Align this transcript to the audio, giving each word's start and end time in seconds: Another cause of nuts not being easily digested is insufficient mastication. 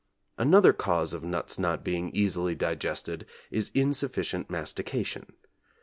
Another 0.39 0.73
cause 0.73 1.13
of 1.13 1.23
nuts 1.23 1.59
not 1.59 1.83
being 1.83 2.09
easily 2.09 2.55
digested 2.55 3.23
is 3.51 3.69
insufficient 3.75 4.49
mastication. 4.49 5.33